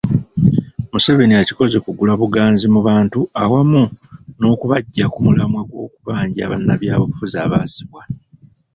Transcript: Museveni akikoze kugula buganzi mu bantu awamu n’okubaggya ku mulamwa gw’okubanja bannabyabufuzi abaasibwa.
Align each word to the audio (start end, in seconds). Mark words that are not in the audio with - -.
Museveni 0.91 1.33
akikoze 1.37 1.77
kugula 1.85 2.13
buganzi 2.21 2.65
mu 2.73 2.81
bantu 2.87 3.19
awamu 3.43 3.83
n’okubaggya 4.39 5.05
ku 5.13 5.19
mulamwa 5.25 5.61
gw’okubanja 5.69 6.43
bannabyabufuzi 6.51 7.37
abaasibwa. 7.45 8.01